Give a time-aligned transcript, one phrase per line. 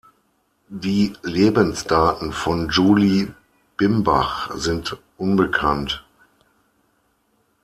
[0.67, 3.33] Die Lebensdaten von Julie
[3.77, 6.03] Bimbach sind unbekannt.